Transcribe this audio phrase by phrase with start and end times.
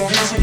[0.00, 0.39] your hands